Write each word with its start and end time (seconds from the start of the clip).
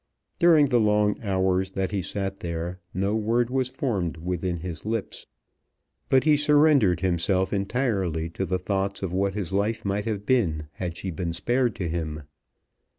During 0.39 0.65
the 0.65 0.79
long 0.79 1.15
hours 1.21 1.69
that 1.77 1.91
he 1.91 2.01
sat 2.01 2.39
there 2.39 2.79
no 2.91 3.15
word 3.15 3.51
was 3.51 3.69
formed 3.69 4.17
within 4.17 4.61
his 4.61 4.83
lips, 4.83 5.27
but 6.09 6.23
he 6.23 6.35
surrendered 6.37 7.01
himself 7.01 7.53
entirely 7.53 8.27
to 8.31 8.47
thoughts 8.47 9.03
of 9.03 9.13
what 9.13 9.35
his 9.35 9.53
life 9.53 9.85
might 9.85 10.05
have 10.05 10.25
been 10.25 10.69
had 10.71 10.97
she 10.97 11.11
been 11.11 11.33
spared 11.33 11.75
to 11.75 11.87
him. 11.87 12.23